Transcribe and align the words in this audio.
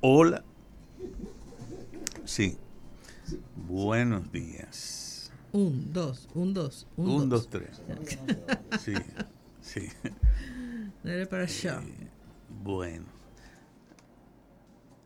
Hola. 0.00 0.44
Sí. 2.24 2.56
Buenos 3.56 4.30
días. 4.32 5.32
Un, 5.52 5.92
dos, 5.92 6.28
un, 6.34 6.54
dos, 6.54 6.86
un, 6.96 7.08
un 7.10 7.28
dos. 7.28 7.48
tres. 7.48 7.82
Sí, 8.80 8.94
sí. 9.60 9.88
Dale 11.02 11.26
para 11.26 11.42
allá. 11.44 11.80
bueno. 12.62 13.06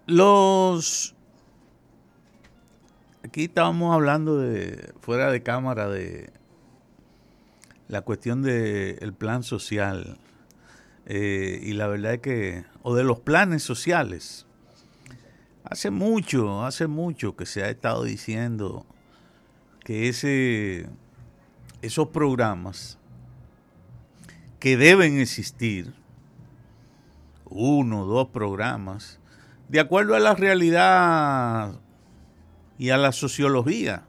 Los... 0.07 1.14
Aquí 3.25 3.45
estábamos 3.45 3.93
hablando 3.93 4.38
de, 4.38 4.93
fuera 5.00 5.32
de 5.32 5.43
cámara, 5.43 5.88
de 5.88 6.32
la 7.88 8.02
cuestión 8.02 8.43
del 8.43 9.12
plan 9.14 9.43
social. 9.43 10.16
Eh, 11.07 11.61
y 11.62 11.73
la 11.73 11.86
verdad 11.86 12.14
es 12.14 12.20
que, 12.20 12.64
o 12.82 12.95
de 12.95 13.04
los 13.04 13.20
planes 13.20 13.62
sociales. 13.62 14.46
Hace 15.64 15.91
mucho, 15.91 16.64
hace 16.64 16.87
mucho 16.87 17.37
que 17.37 17.47
se 17.47 17.62
ha 17.62 17.70
estado 17.70 18.05
diciendo 18.05 18.87
que 19.80 20.09
ese, 20.09 20.88
esos 21.83 22.09
programas 22.09 22.98
que 24.61 24.77
deben 24.77 25.19
existir, 25.19 25.95
uno, 27.45 28.05
dos 28.05 28.28
programas, 28.28 29.20
de 29.69 29.80
acuerdo 29.80 30.14
a 30.14 30.20
la 30.20 30.34
realidad 30.34 31.80
y 32.78 32.91
a 32.91 32.97
la 32.97 33.12
sociología. 33.12 34.05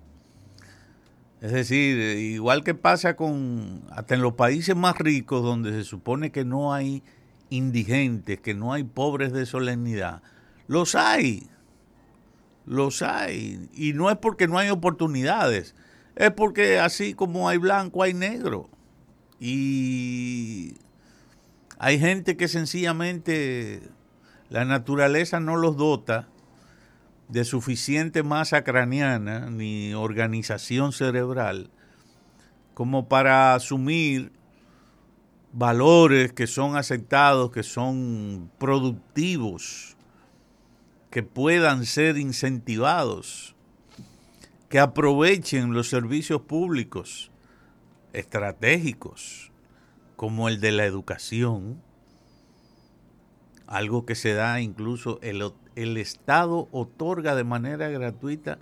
Es 1.42 1.52
decir, 1.52 1.98
igual 2.18 2.64
que 2.64 2.74
pasa 2.74 3.16
con 3.16 3.84
hasta 3.92 4.16
en 4.16 4.22
los 4.22 4.34
países 4.34 4.76
más 4.76 4.98
ricos 4.98 5.44
donde 5.44 5.72
se 5.72 5.84
supone 5.84 6.32
que 6.32 6.44
no 6.44 6.74
hay 6.74 7.04
indigentes, 7.50 8.40
que 8.40 8.56
no 8.56 8.74
hay 8.74 8.84
pobres 8.84 9.32
de 9.34 9.46
solemnidad, 9.46 10.22
los 10.68 10.96
hay. 10.96 11.48
Los 12.66 13.02
hay. 13.02 13.70
Y 13.74 13.94
no 13.94 14.10
es 14.10 14.18
porque 14.18 14.48
no 14.48 14.58
hay 14.58 14.70
oportunidades, 14.70 15.76
es 16.16 16.32
porque 16.32 16.80
así 16.80 17.14
como 17.14 17.48
hay 17.48 17.58
blanco, 17.58 18.04
hay 18.04 18.14
negro. 18.14 18.70
Y 19.40 20.74
hay 21.78 22.00
gente 22.00 22.36
que 22.36 22.48
sencillamente 22.48 23.84
la 24.50 24.66
naturaleza 24.66 25.40
no 25.40 25.56
los 25.56 25.78
dota 25.78 26.28
de 27.30 27.44
suficiente 27.44 28.24
masa 28.24 28.64
craneana 28.64 29.50
ni 29.50 29.94
organización 29.94 30.94
cerebral 30.94 31.70
como 32.74 33.08
para 33.10 33.56
asumir 33.56 34.32
valores 35.52 36.32
que 36.34 36.46
son 36.46 36.76
aceptados, 36.76 37.52
que 37.52 37.64
son 37.64 38.52
productivos, 38.60 39.98
que 41.10 41.24
puedan 41.24 41.86
ser 41.86 42.18
incentivados, 42.18 43.56
que 44.70 44.80
aprovechen 44.80 45.74
los 45.74 45.90
servicios 45.90 46.42
públicos 46.42 47.32
estratégicos 48.14 49.52
como 50.16 50.48
el 50.48 50.60
de 50.62 50.72
la 50.72 50.86
educación, 50.86 51.82
algo 53.66 54.06
que 54.06 54.14
se 54.14 54.34
da 54.34 54.62
incluso, 54.62 55.20
el, 55.24 55.52
el 55.78 55.96
Estado 55.98 56.68
otorga 56.72 57.36
de 57.36 57.44
manera 57.44 57.88
gratuita 57.90 58.58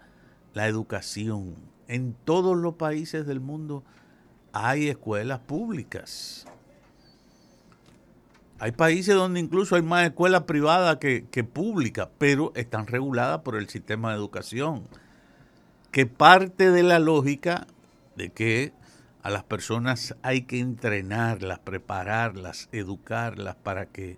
la 0.54 0.68
educación. 0.68 1.56
En 1.88 2.14
todos 2.26 2.58
los 2.58 2.76
países 2.76 3.26
del 3.26 3.40
mundo 3.40 3.84
hay 4.52 4.90
escuelas 4.90 5.40
públicas. 5.40 6.46
Hay 8.60 8.74
países 8.74 9.16
donde 9.16 9.40
incluso 9.40 9.78
hay 9.78 9.82
más 9.82 10.06
escuelas 10.06 10.44
privadas 10.44 10.98
que, 10.98 11.44
públicas, 11.44 12.10
pero 12.18 12.52
están 12.56 12.88
reguladas 12.88 13.42
por 13.42 13.56
el 13.56 13.70
sistema 13.70 14.12
de 14.12 14.18
educación, 14.18 14.84
que 15.92 16.06
parte 16.06 16.70
de 16.72 16.84
la 16.84 17.00
lógica 17.00 17.66
de 18.18 18.30
que 18.30 18.74
a 19.24 19.30
las 19.30 19.44
personas 19.44 20.16
hay 20.22 20.42
que 20.42 20.60
entrenarlas, 20.60 21.60
prepararlas, 21.60 22.68
educarlas 22.74 23.56
para 23.56 23.86
que 23.86 24.18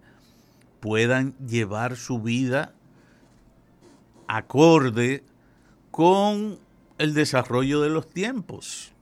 puedan 0.79 1.35
llevar 1.45 1.95
su 1.95 2.21
vida 2.21 2.73
acorde 4.27 5.23
con 5.91 6.59
el 6.97 7.13
desarrollo 7.13 7.81
de 7.81 7.89
los 7.89 8.09
tiempos. 8.09 8.93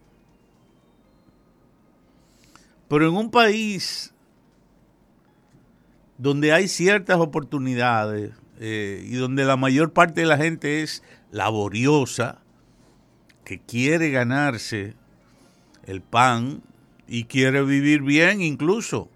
Pero 2.88 3.08
en 3.08 3.16
un 3.16 3.32
país 3.32 4.14
donde 6.18 6.54
hay 6.54 6.68
ciertas 6.68 7.18
oportunidades 7.18 8.34
eh, 8.60 9.06
y 9.06 9.16
donde 9.16 9.44
la 9.44 9.58
mayor 9.58 9.92
parte 9.92 10.22
de 10.22 10.28
la 10.28 10.38
gente 10.38 10.82
es 10.82 11.04
laboriosa, 11.32 12.40
que 13.44 13.60
quiere 13.60 14.10
ganarse 14.10 14.96
el 15.86 16.02
pan 16.02 16.64
y 17.08 17.26
quiere 17.26 17.64
vivir 17.64 18.02
bien 18.02 18.42
incluso, 18.42 19.10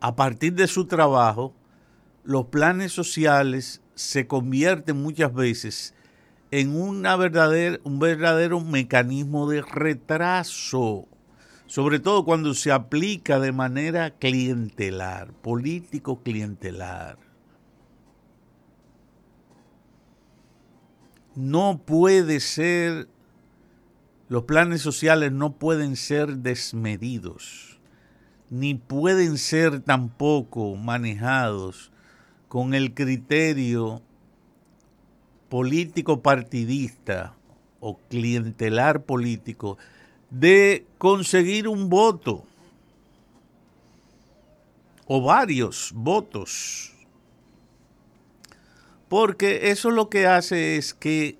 a 0.00 0.14
partir 0.16 0.54
de 0.54 0.66
su 0.66 0.86
trabajo, 0.86 1.54
los 2.24 2.46
planes 2.46 2.92
sociales 2.92 3.81
se 4.02 4.26
convierten 4.26 5.02
muchas 5.02 5.32
veces 5.32 5.94
en 6.50 6.76
una 6.78 7.16
un 7.16 7.98
verdadero 7.98 8.60
mecanismo 8.60 9.48
de 9.48 9.62
retraso, 9.62 11.08
sobre 11.66 11.98
todo 11.98 12.24
cuando 12.24 12.52
se 12.52 12.70
aplica 12.72 13.40
de 13.40 13.52
manera 13.52 14.10
clientelar, 14.10 15.32
político 15.32 16.22
clientelar. 16.22 17.18
No 21.34 21.80
puede 21.86 22.40
ser, 22.40 23.08
los 24.28 24.44
planes 24.44 24.82
sociales 24.82 25.32
no 25.32 25.54
pueden 25.54 25.96
ser 25.96 26.36
desmedidos 26.36 27.72
ni 28.52 28.74
pueden 28.74 29.38
ser 29.38 29.80
tampoco 29.80 30.76
manejados 30.76 31.90
con 32.52 32.74
el 32.74 32.92
criterio 32.92 34.02
político 35.48 36.20
partidista 36.20 37.34
o 37.80 37.96
clientelar 38.10 39.04
político 39.04 39.78
de 40.28 40.84
conseguir 40.98 41.66
un 41.66 41.88
voto 41.88 42.44
o 45.06 45.22
varios 45.22 45.92
votos. 45.94 46.92
Porque 49.08 49.70
eso 49.70 49.90
lo 49.90 50.10
que 50.10 50.26
hace 50.26 50.76
es 50.76 50.92
que 50.92 51.38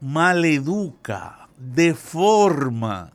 maleduca, 0.00 1.48
deforma 1.58 3.12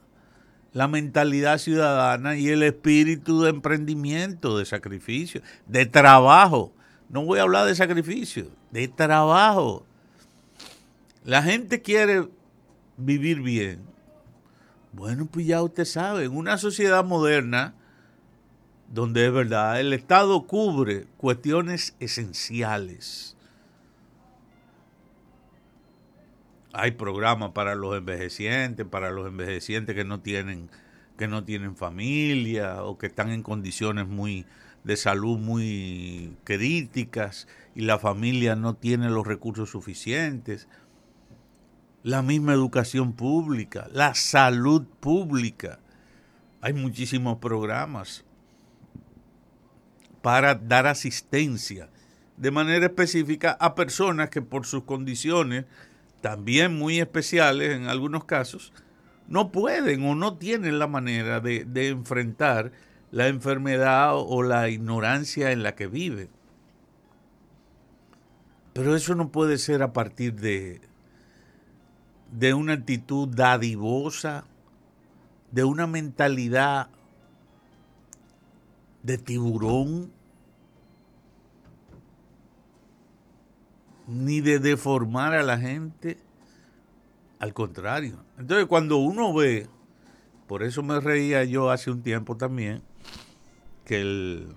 la 0.74 0.88
mentalidad 0.88 1.58
ciudadana 1.58 2.38
y 2.38 2.50
el 2.50 2.64
espíritu 2.64 3.42
de 3.42 3.50
emprendimiento, 3.50 4.58
de 4.58 4.66
sacrificio, 4.66 5.42
de 5.66 5.86
trabajo. 5.86 6.72
No 7.10 7.24
voy 7.26 7.40
a 7.40 7.44
hablar 7.44 7.66
de 7.66 7.76
sacrificio, 7.76 8.48
de 8.72 8.88
trabajo. 8.88 9.86
La 11.24 11.42
gente 11.42 11.82
quiere 11.82 12.28
vivir 12.98 13.42
bien. 13.42 13.82
Bueno, 14.92 15.26
pues 15.26 15.46
ya 15.46 15.62
usted 15.62 15.86
sabe, 15.86 16.26
en 16.26 16.36
una 16.36 16.58
sociedad 16.58 17.04
moderna, 17.04 17.74
donde 18.92 19.28
es 19.28 19.34
verdad, 19.34 19.80
el 19.80 19.94
Estado 19.94 20.46
cubre 20.48 21.06
cuestiones 21.18 21.96
esenciales 22.00 23.36
hay 26.74 26.92
programas 26.92 27.52
para 27.52 27.76
los 27.76 27.98
envejecientes, 27.98 28.86
para 28.86 29.12
los 29.12 29.28
envejecientes 29.28 29.96
que 29.96 30.06
no 30.06 30.22
tienen 30.22 30.70
que 31.18 31.28
no 31.28 31.44
tienen 31.44 31.76
familia 31.76 32.82
o 32.84 32.98
que 32.98 33.08
están 33.08 33.30
en 33.30 33.44
condiciones 33.44 34.08
muy 34.08 34.46
de 34.86 34.96
salud 34.96 35.38
muy 35.38 36.38
críticas 36.46 37.48
y 37.76 37.82
la 37.82 38.00
familia 38.00 38.56
no 38.56 38.76
tiene 38.76 39.10
los 39.10 39.28
recursos 39.28 39.70
suficientes. 39.70 40.70
La 42.04 42.22
misma 42.22 42.54
educación 42.54 43.12
pública, 43.12 43.90
la 43.92 44.16
salud 44.16 44.86
pública. 45.02 45.80
Hay 46.62 46.72
muchísimos 46.72 47.40
programas 47.40 48.24
para 50.22 50.56
dar 50.56 50.88
asistencia 50.88 51.90
de 52.38 52.52
manera 52.52 52.86
específica 52.86 53.58
a 53.60 53.76
personas 53.76 54.30
que 54.30 54.42
por 54.42 54.66
sus 54.66 54.84
condiciones 54.86 55.66
también 56.22 56.78
muy 56.78 57.00
especiales 57.00 57.76
en 57.76 57.88
algunos 57.88 58.26
casos, 58.26 58.74
no 59.28 59.52
pueden 59.52 60.04
o 60.06 60.16
no 60.16 60.38
tienen 60.38 60.80
la 60.80 60.88
manera 60.88 61.40
de, 61.40 61.66
enfrentar 61.88 62.72
la 63.12 63.28
enfermedad 63.28 64.14
o 64.16 64.44
la 64.44 64.70
ignorancia 64.70 65.52
en 65.52 65.64
la 65.64 65.76
que 65.76 65.88
viven. 65.88 66.30
Pero 68.74 68.96
eso 68.96 69.16
no 69.16 69.32
puede 69.32 69.58
ser 69.58 69.82
a 69.82 69.94
partir 69.94 70.36
de, 70.36 70.82
de 72.32 72.54
una 72.54 72.74
actitud 72.74 73.28
dadivosa, 73.28 74.46
de 75.52 75.64
una 75.64 75.88
mentalidad 75.88 76.90
de 79.04 79.18
tiburón, 79.18 80.12
ni 84.10 84.42
de 84.42 84.60
deformar 84.60 85.34
a 85.34 85.44
la 85.44 85.58
gente. 85.58 86.18
Al 87.40 87.54
contrario. 87.54 88.18
Entonces, 88.38 88.66
cuando 88.66 88.98
uno 88.98 89.34
ve, 89.34 89.68
por 90.48 90.64
eso 90.64 90.84
me 90.84 91.00
reía 91.00 91.44
yo 91.46 91.70
hace 91.70 91.90
un 91.90 92.02
tiempo 92.02 92.36
también, 92.36 92.82
que 93.86 94.02
el, 94.02 94.56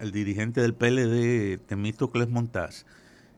el 0.00 0.10
dirigente 0.12 0.60
del 0.60 0.74
PLD, 0.74 1.58
Temístocles 1.66 2.28
Montaz, 2.28 2.84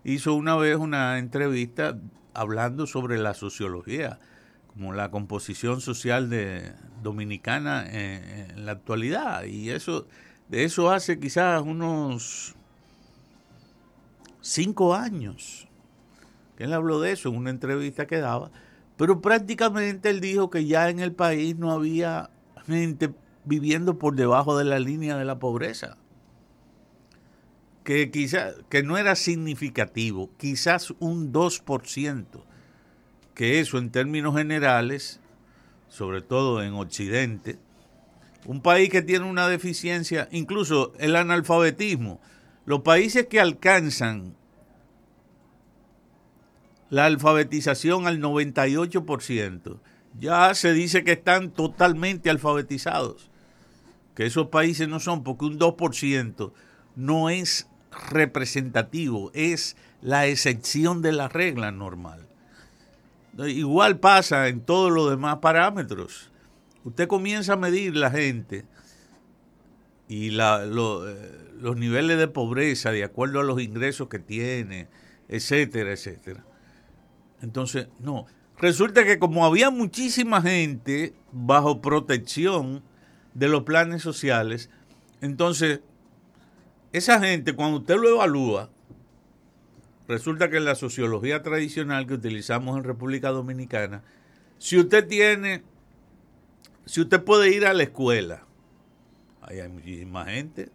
hizo 0.04 0.34
una 0.34 0.56
vez 0.56 0.76
una 0.76 1.18
entrevista 1.18 1.98
hablando 2.32 2.86
sobre 2.86 3.18
la 3.18 3.34
sociología, 3.34 4.20
como 4.68 4.94
la 4.94 5.10
composición 5.10 5.80
social 5.82 6.30
de, 6.30 6.72
dominicana 7.02 7.84
en, 7.86 8.50
en 8.50 8.64
la 8.64 8.72
actualidad. 8.72 9.44
Y 9.44 9.70
eso, 9.70 10.06
de 10.48 10.64
eso 10.64 10.90
hace 10.90 11.20
quizás 11.20 11.60
unos 11.60 12.54
cinco 14.40 14.94
años. 14.94 15.68
Él 16.58 16.72
habló 16.72 17.00
de 17.00 17.12
eso 17.12 17.28
en 17.28 17.36
una 17.36 17.50
entrevista 17.50 18.06
que 18.06 18.18
daba, 18.18 18.50
pero 18.96 19.20
prácticamente 19.20 20.10
él 20.10 20.20
dijo 20.20 20.50
que 20.50 20.66
ya 20.66 20.90
en 20.90 20.98
el 20.98 21.12
país 21.12 21.56
no 21.56 21.70
había 21.70 22.30
gente 22.66 23.14
viviendo 23.44 23.98
por 23.98 24.14
debajo 24.14 24.58
de 24.58 24.64
la 24.64 24.78
línea 24.78 25.16
de 25.16 25.24
la 25.24 25.38
pobreza. 25.38 25.96
Que 27.84 28.10
quizás 28.10 28.54
que 28.68 28.82
no 28.82 28.98
era 28.98 29.14
significativo, 29.14 30.30
quizás 30.36 30.92
un 30.98 31.32
2%, 31.32 32.24
que 33.34 33.60
eso 33.60 33.78
en 33.78 33.90
términos 33.90 34.36
generales, 34.36 35.20
sobre 35.88 36.20
todo 36.20 36.62
en 36.62 36.74
Occidente, 36.74 37.58
un 38.44 38.60
país 38.60 38.90
que 38.90 39.02
tiene 39.02 39.24
una 39.24 39.48
deficiencia, 39.48 40.28
incluso 40.32 40.92
el 40.98 41.16
analfabetismo, 41.16 42.20
los 42.68 42.82
países 42.82 43.28
que 43.28 43.40
alcanzan 43.40 44.34
la 46.90 47.06
alfabetización 47.06 48.06
al 48.06 48.20
98%, 48.20 49.78
ya 50.20 50.54
se 50.54 50.74
dice 50.74 51.02
que 51.02 51.12
están 51.12 51.50
totalmente 51.50 52.28
alfabetizados. 52.28 53.30
Que 54.14 54.26
esos 54.26 54.48
países 54.48 54.86
no 54.86 55.00
son, 55.00 55.24
porque 55.24 55.46
un 55.46 55.58
2% 55.58 56.52
no 56.94 57.30
es 57.30 57.70
representativo, 58.10 59.30
es 59.32 59.74
la 60.02 60.26
excepción 60.26 61.00
de 61.00 61.12
la 61.12 61.28
regla 61.28 61.72
normal. 61.72 62.28
Igual 63.46 63.98
pasa 63.98 64.46
en 64.48 64.60
todos 64.60 64.92
los 64.92 65.08
demás 65.08 65.38
parámetros. 65.38 66.30
Usted 66.84 67.08
comienza 67.08 67.54
a 67.54 67.56
medir 67.56 67.96
la 67.96 68.10
gente 68.10 68.66
y 70.06 70.32
la, 70.32 70.66
lo, 70.66 71.08
eh, 71.08 71.47
los 71.60 71.76
niveles 71.76 72.18
de 72.18 72.28
pobreza 72.28 72.90
de 72.90 73.04
acuerdo 73.04 73.40
a 73.40 73.44
los 73.44 73.60
ingresos 73.60 74.08
que 74.08 74.18
tiene, 74.18 74.88
etcétera, 75.28 75.92
etcétera. 75.92 76.44
Entonces, 77.42 77.88
no. 78.00 78.26
Resulta 78.58 79.04
que 79.04 79.18
como 79.18 79.46
había 79.46 79.70
muchísima 79.70 80.42
gente 80.42 81.14
bajo 81.32 81.80
protección 81.80 82.82
de 83.34 83.48
los 83.48 83.62
planes 83.62 84.02
sociales, 84.02 84.70
entonces, 85.20 85.80
esa 86.92 87.20
gente, 87.20 87.54
cuando 87.54 87.78
usted 87.78 87.96
lo 87.96 88.08
evalúa, 88.08 88.70
resulta 90.08 90.48
que 90.48 90.56
en 90.56 90.64
la 90.64 90.74
sociología 90.74 91.42
tradicional 91.42 92.06
que 92.06 92.14
utilizamos 92.14 92.76
en 92.76 92.84
República 92.84 93.30
Dominicana, 93.30 94.02
si 94.58 94.78
usted 94.78 95.06
tiene, 95.06 95.62
si 96.84 97.00
usted 97.00 97.22
puede 97.22 97.54
ir 97.54 97.66
a 97.66 97.74
la 97.74 97.84
escuela, 97.84 98.44
ahí 99.42 99.60
hay 99.60 99.68
muchísima 99.68 100.24
gente, 100.24 100.70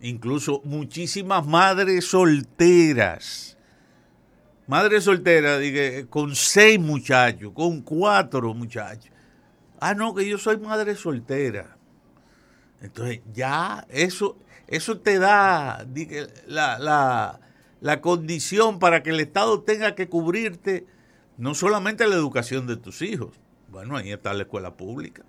incluso 0.00 0.60
muchísimas 0.64 1.46
madres 1.46 2.06
solteras, 2.06 3.56
Madre 4.66 5.00
soltera, 5.00 5.58
dije, 5.58 6.06
con 6.10 6.34
seis 6.34 6.80
muchachos, 6.80 7.52
con 7.54 7.82
cuatro 7.82 8.52
muchachos. 8.52 9.12
Ah, 9.78 9.94
no, 9.94 10.12
que 10.12 10.28
yo 10.28 10.38
soy 10.38 10.56
madre 10.58 10.96
soltera. 10.96 11.76
Entonces, 12.80 13.20
ya 13.32 13.86
eso, 13.90 14.36
eso 14.66 14.98
te 14.98 15.20
da 15.20 15.86
la, 16.48 16.80
la, 16.80 17.40
la 17.80 18.00
condición 18.00 18.80
para 18.80 19.04
que 19.04 19.10
el 19.10 19.20
Estado 19.20 19.62
tenga 19.62 19.94
que 19.94 20.08
cubrirte 20.08 20.84
no 21.38 21.54
solamente 21.54 22.08
la 22.08 22.16
educación 22.16 22.66
de 22.66 22.76
tus 22.76 23.02
hijos. 23.02 23.38
Bueno, 23.68 23.96
ahí 23.96 24.10
está 24.10 24.34
la 24.34 24.42
escuela 24.42 24.76
pública. 24.76 25.22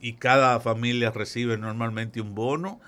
Y 0.00 0.14
cada 0.14 0.60
familia 0.60 1.10
recibe 1.10 1.58
normalmente 1.58 2.20
un 2.20 2.34
bono 2.34 2.80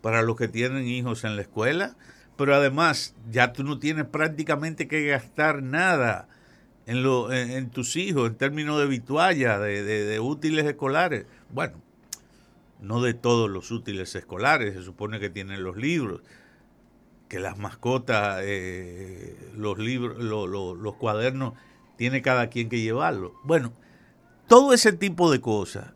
para 0.00 0.22
los 0.22 0.36
que 0.36 0.48
tienen 0.48 0.86
hijos 0.86 1.24
en 1.24 1.36
la 1.36 1.42
escuela 1.42 1.96
pero 2.36 2.54
además 2.54 3.14
ya 3.30 3.52
tú 3.52 3.64
no 3.64 3.78
tienes 3.78 4.06
prácticamente 4.06 4.88
que 4.88 5.06
gastar 5.06 5.62
nada 5.62 6.28
en, 6.86 7.02
lo, 7.02 7.32
en, 7.32 7.70
tus 7.70 7.96
hijos 7.96 8.28
en 8.28 8.36
términos 8.36 8.78
de 8.78 8.86
vitualla, 8.86 9.58
de, 9.58 9.82
de, 9.82 10.20
útiles 10.20 10.66
escolares. 10.66 11.26
Bueno, 11.50 11.80
no 12.80 13.00
de 13.00 13.14
todos 13.14 13.48
los 13.48 13.70
útiles 13.70 14.14
escolares, 14.14 14.74
se 14.74 14.82
supone 14.82 15.20
que 15.20 15.30
tienen 15.30 15.62
los 15.62 15.76
libros, 15.76 16.20
que 17.28 17.38
las 17.38 17.56
mascotas, 17.56 18.40
eh, 18.42 19.36
los 19.56 19.78
libros, 19.78 20.18
lo, 20.18 20.46
lo, 20.46 20.74
los 20.74 20.94
cuadernos, 20.96 21.54
tiene 21.96 22.20
cada 22.20 22.48
quien 22.48 22.68
que 22.68 22.80
llevarlo. 22.80 23.34
Bueno, 23.44 23.72
todo 24.48 24.74
ese 24.74 24.92
tipo 24.92 25.30
de 25.30 25.40
cosas, 25.40 25.92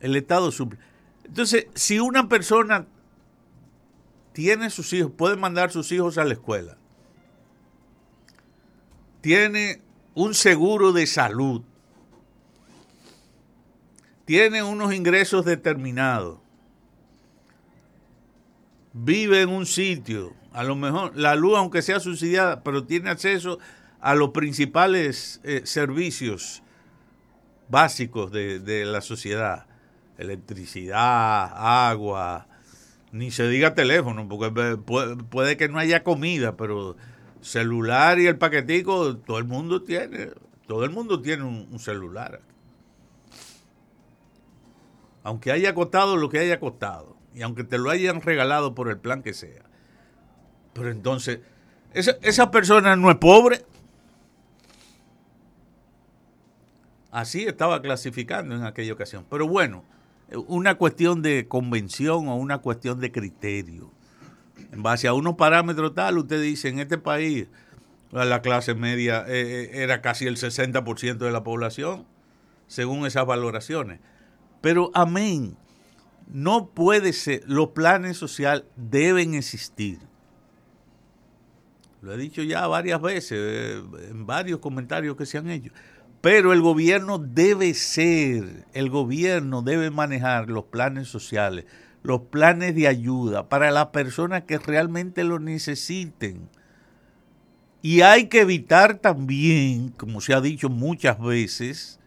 el 0.00 0.16
Estado 0.16 0.50
suple. 0.50 0.78
Entonces, 1.24 1.66
si 1.74 2.00
una 2.00 2.28
persona 2.28 2.86
tiene 4.32 4.70
sus 4.70 4.92
hijos, 4.92 5.12
puede 5.16 5.36
mandar 5.36 5.70
sus 5.70 5.90
hijos 5.92 6.18
a 6.18 6.24
la 6.24 6.34
escuela. 6.34 6.76
Tiene 9.20 9.82
un 10.14 10.34
seguro 10.34 10.92
de 10.92 11.06
salud. 11.06 11.62
Tiene 14.24 14.62
unos 14.62 14.92
ingresos 14.94 15.44
determinados. 15.44 16.38
Vive 18.92 19.42
en 19.42 19.50
un 19.50 19.66
sitio. 19.66 20.34
A 20.52 20.64
lo 20.64 20.74
mejor 20.74 21.16
la 21.16 21.34
luz, 21.34 21.56
aunque 21.56 21.82
sea 21.82 22.00
subsidiada, 22.00 22.62
pero 22.62 22.84
tiene 22.84 23.10
acceso 23.10 23.58
a 24.00 24.14
los 24.14 24.30
principales 24.30 25.40
eh, 25.44 25.62
servicios 25.64 26.62
básicos 27.68 28.32
de, 28.32 28.58
de 28.58 28.84
la 28.84 29.00
sociedad. 29.00 29.67
Electricidad, 30.18 31.88
agua, 31.90 32.48
ni 33.12 33.30
se 33.30 33.48
diga 33.48 33.74
teléfono, 33.74 34.28
porque 34.28 34.76
puede, 35.30 35.56
que 35.56 35.68
no 35.68 35.78
haya 35.78 36.02
comida, 36.02 36.56
pero 36.56 36.96
celular 37.40 38.18
y 38.18 38.26
el 38.26 38.36
paquetico, 38.36 39.16
todo 39.16 39.38
el 39.38 39.44
mundo 39.44 39.82
tiene, 39.82 40.30
todo 40.66 40.84
el 40.84 40.90
mundo 40.90 41.22
tiene 41.22 41.44
un, 41.44 41.78
celular. 41.78 42.40
Aunque 45.22 45.52
haya 45.52 45.74
costado 45.74 46.16
lo 46.16 46.28
que 46.28 46.40
haya 46.40 46.60
costado, 46.60 47.16
y 47.34 47.42
aunque 47.42 47.64
te 47.64 47.78
lo 47.78 47.90
hayan 47.90 48.20
regalado 48.20 48.74
por 48.74 48.88
el 48.88 48.98
plan 48.98 49.22
que 49.22 49.32
sea. 49.32 49.62
Pero 50.72 50.90
entonces, 50.90 51.40
esa, 51.94 52.18
esa 52.22 52.50
persona 52.50 52.96
no 52.96 53.10
es 53.10 53.16
pobre. 53.16 53.64
Así 57.10 57.44
estaba 57.44 57.80
clasificando 57.80 58.54
en 58.54 58.64
aquella 58.64 58.92
ocasión. 58.92 59.24
Pero 59.30 59.48
bueno, 59.48 59.84
una 60.32 60.76
cuestión 60.76 61.22
de 61.22 61.48
convención 61.48 62.28
o 62.28 62.36
una 62.36 62.58
cuestión 62.58 63.00
de 63.00 63.12
criterio. 63.12 63.90
En 64.72 64.82
base 64.82 65.08
a 65.08 65.14
unos 65.14 65.36
parámetros 65.36 65.94
tal, 65.94 66.18
usted 66.18 66.42
dice, 66.42 66.68
en 66.68 66.78
este 66.78 66.98
país 66.98 67.48
la 68.12 68.42
clase 68.42 68.74
media 68.74 69.24
eh, 69.26 69.64
eh, 69.64 69.82
era 69.82 70.00
casi 70.00 70.26
el 70.26 70.36
60% 70.36 71.18
de 71.18 71.30
la 71.30 71.42
población, 71.42 72.06
según 72.66 73.06
esas 73.06 73.26
valoraciones. 73.26 74.00
Pero 74.60 74.90
amén, 74.94 75.56
no 76.26 76.68
puede 76.70 77.12
ser, 77.12 77.42
los 77.46 77.68
planes 77.68 78.16
sociales 78.16 78.64
deben 78.76 79.34
existir. 79.34 79.98
Lo 82.00 82.12
he 82.12 82.16
dicho 82.16 82.42
ya 82.42 82.66
varias 82.66 83.00
veces, 83.00 83.32
eh, 83.32 83.82
en 84.10 84.26
varios 84.26 84.60
comentarios 84.60 85.16
que 85.16 85.26
se 85.26 85.38
han 85.38 85.50
hecho. 85.50 85.72
Pero 86.30 86.52
el 86.52 86.60
gobierno 86.60 87.16
debe 87.16 87.72
ser, 87.72 88.66
el 88.74 88.90
gobierno 88.90 89.62
debe 89.62 89.90
manejar 89.90 90.50
los 90.50 90.64
planes 90.64 91.08
sociales, 91.08 91.64
los 92.02 92.20
planes 92.20 92.74
de 92.74 92.86
ayuda 92.86 93.48
para 93.48 93.70
las 93.70 93.86
personas 93.86 94.42
que 94.42 94.58
realmente 94.58 95.24
lo 95.24 95.38
necesiten. 95.38 96.50
Y 97.80 98.02
hay 98.02 98.26
que 98.26 98.42
evitar 98.42 98.98
también, 98.98 99.88
como 99.88 100.20
se 100.20 100.34
ha 100.34 100.42
dicho 100.42 100.68
muchas 100.68 101.18
veces, 101.18 101.98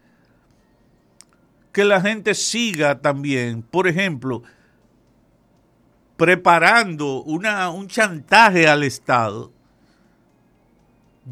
que 1.72 1.84
la 1.84 2.00
gente 2.00 2.34
siga 2.34 3.00
también, 3.00 3.60
por 3.60 3.88
ejemplo, 3.88 4.44
preparando 6.16 7.24
una, 7.24 7.70
un 7.70 7.88
chantaje 7.88 8.68
al 8.68 8.84
Estado, 8.84 9.52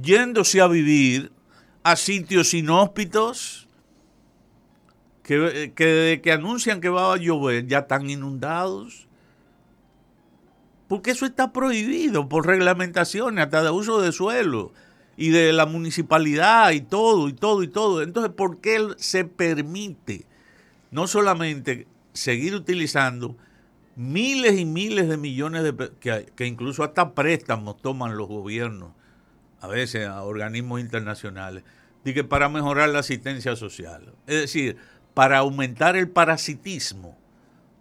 yéndose 0.03 0.61
a 0.61 0.67
vivir 0.67 1.31
a 1.83 1.97
sitios 1.97 2.55
inhóspitos 2.55 3.69
que, 5.23 5.73
que, 5.75 6.21
que 6.23 6.33
anuncian 6.33 6.81
que 6.81 6.89
va 6.89 7.13
a 7.13 7.17
llover 7.17 7.67
ya 7.67 7.81
están 7.81 8.11
inundados. 8.11 9.07
porque 10.89 11.13
eso 11.13 11.25
está 11.25 11.53
prohibido 11.53 12.29
por 12.29 12.47
reglamentaciones, 12.49 13.45
hasta 13.45 13.63
de 13.63 13.71
uso 13.71 14.01
de 14.01 14.11
suelo 14.11 14.73
y 15.17 15.29
de 15.29 15.53
la 15.53 15.65
municipalidad 15.65 16.73
y 16.73 16.81
todo, 16.81 17.29
y 17.29 17.33
todo, 17.33 17.63
y 17.63 17.69
todo. 17.69 18.03
Entonces, 18.03 18.33
¿por 18.33 18.61
qué 18.61 18.89
se 18.97 19.25
permite 19.25 20.27
no 20.91 21.07
solamente 21.07 21.87
seguir 22.13 22.57
utilizando 22.57 23.37
miles 23.95 24.59
y 24.59 24.65
miles 24.65 25.09
de 25.09 25.17
millones 25.17 25.63
de 25.63 25.91
que, 26.01 26.27
que 26.35 26.47
incluso 26.47 26.83
hasta 26.83 27.15
préstamos 27.15 27.77
toman 27.81 28.17
los 28.17 28.27
gobiernos, 28.27 28.91
a 29.61 29.67
veces 29.67 30.07
a 30.07 30.23
organismos 30.23 30.81
internacionales, 30.81 31.65
de 32.05 32.15
que 32.15 32.25
para 32.25 32.49
mejorar 32.49 32.89
la 32.89 33.01
asistencia 33.01 33.57
social? 33.57 34.15
Es 34.27 34.41
decir, 34.41 34.77
para 35.15 35.39
aumentar 35.39 35.97
el 35.97 36.09
parasitismo, 36.09 37.19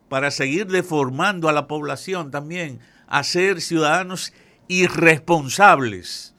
para 0.10 0.32
seguir 0.32 0.68
deformando 0.68 1.48
a 1.48 1.54
la 1.54 1.68
población 1.68 2.32
también, 2.32 2.80
a 3.08 3.24
ser 3.24 3.62
ciudadanos 3.62 4.34
irresponsables, 4.68 6.36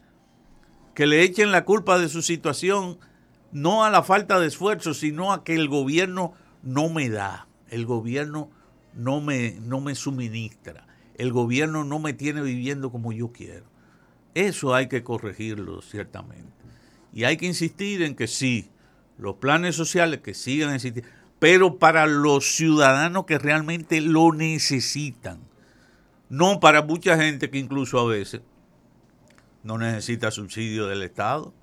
que 0.93 1.07
le 1.07 1.23
echen 1.23 1.51
la 1.51 1.65
culpa 1.65 1.97
de 1.97 2.09
su 2.09 2.21
situación 2.21 2.99
no 3.51 3.83
a 3.83 3.89
la 3.89 4.03
falta 4.03 4.39
de 4.39 4.47
esfuerzo, 4.47 4.93
sino 4.93 5.33
a 5.33 5.43
que 5.43 5.55
el 5.55 5.67
gobierno 5.67 6.33
no 6.63 6.89
me 6.89 7.09
da, 7.09 7.47
el 7.69 7.85
gobierno 7.85 8.49
no 8.93 9.21
me, 9.21 9.57
no 9.61 9.81
me 9.81 9.95
suministra, 9.95 10.87
el 11.17 11.31
gobierno 11.31 11.83
no 11.83 11.99
me 11.99 12.13
tiene 12.13 12.41
viviendo 12.41 12.91
como 12.91 13.11
yo 13.11 13.31
quiero. 13.31 13.65
Eso 14.33 14.73
hay 14.73 14.87
que 14.87 15.03
corregirlo 15.03 15.81
ciertamente. 15.81 16.51
Y 17.13 17.25
hay 17.25 17.37
que 17.37 17.45
insistir 17.45 18.01
en 18.01 18.15
que 18.15 18.27
sí, 18.27 18.69
los 19.17 19.35
planes 19.35 19.75
sociales 19.75 20.21
que 20.21 20.33
sigan 20.33 20.73
existiendo, 20.73 21.09
pero 21.39 21.77
para 21.79 22.05
los 22.07 22.55
ciudadanos 22.55 23.25
que 23.25 23.37
realmente 23.37 23.99
lo 23.99 24.31
necesitan, 24.31 25.39
no 26.29 26.59
para 26.59 26.81
mucha 26.83 27.17
gente 27.17 27.49
que 27.49 27.57
incluso 27.57 27.99
a 27.99 28.05
veces 28.05 28.41
no 29.63 29.77
necesita 29.77 30.31
subsidio 30.31 30.87
del 30.87 31.03
Estado. 31.03 31.53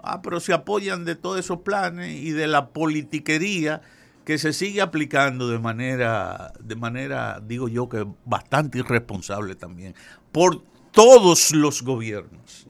Ah, 0.00 0.22
pero 0.22 0.40
se 0.40 0.52
apoyan 0.52 1.04
de 1.04 1.16
todos 1.16 1.40
esos 1.40 1.60
planes 1.60 2.14
y 2.14 2.30
de 2.30 2.46
la 2.46 2.68
politiquería 2.68 3.82
que 4.24 4.38
se 4.38 4.52
sigue 4.52 4.80
aplicando 4.80 5.48
de 5.48 5.58
manera, 5.58 6.52
de 6.60 6.76
manera, 6.76 7.40
digo 7.44 7.68
yo, 7.68 7.88
que 7.88 8.06
bastante 8.24 8.78
irresponsable 8.78 9.54
también, 9.54 9.94
por 10.32 10.62
todos 10.98 11.52
los 11.52 11.82
gobiernos. 11.82 12.66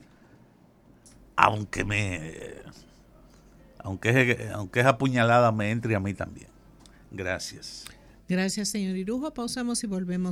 Aunque 1.35 1.83
me, 1.83 2.35
aunque, 3.79 4.51
aunque 4.53 4.81
es 4.81 4.85
apuñalada 4.85 5.51
me 5.51 5.71
entre 5.71 5.95
a 5.95 5.99
mí 5.99 6.13
también. 6.13 6.49
Gracias. 7.09 7.85
Gracias, 8.27 8.69
señor 8.69 8.95
Irujo. 8.97 9.33
Pausamos 9.33 9.83
y 9.83 9.87
volvemos. 9.87 10.27